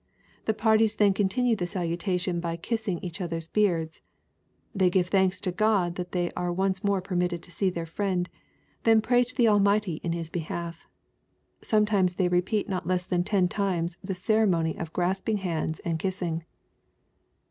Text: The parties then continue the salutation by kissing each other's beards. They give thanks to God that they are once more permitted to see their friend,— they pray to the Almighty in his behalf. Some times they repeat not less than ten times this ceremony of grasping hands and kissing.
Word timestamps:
The 0.45 0.55
parties 0.55 0.95
then 0.95 1.13
continue 1.13 1.55
the 1.55 1.67
salutation 1.67 2.39
by 2.39 2.55
kissing 2.57 2.97
each 3.03 3.21
other's 3.21 3.47
beards. 3.47 4.01
They 4.73 4.89
give 4.89 5.09
thanks 5.09 5.39
to 5.41 5.51
God 5.51 5.93
that 5.93 6.11
they 6.11 6.31
are 6.31 6.51
once 6.51 6.83
more 6.83 7.01
permitted 7.01 7.43
to 7.43 7.51
see 7.51 7.69
their 7.69 7.85
friend,— 7.85 8.27
they 8.83 8.95
pray 8.99 9.23
to 9.23 9.35
the 9.35 9.47
Almighty 9.47 10.01
in 10.03 10.13
his 10.13 10.31
behalf. 10.31 10.87
Some 11.61 11.85
times 11.85 12.15
they 12.15 12.29
repeat 12.29 12.67
not 12.67 12.87
less 12.87 13.05
than 13.05 13.23
ten 13.23 13.47
times 13.47 13.99
this 14.03 14.23
ceremony 14.23 14.75
of 14.75 14.91
grasping 14.91 15.37
hands 15.37 15.79
and 15.85 15.99
kissing. 15.99 16.45